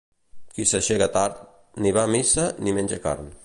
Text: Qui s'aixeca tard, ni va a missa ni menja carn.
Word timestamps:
Qui 0.53 0.65
s'aixeca 0.69 1.09
tard, 1.17 1.37
ni 1.87 1.91
va 1.99 2.07
a 2.09 2.11
missa 2.17 2.47
ni 2.65 2.75
menja 2.79 3.03
carn. 3.09 3.35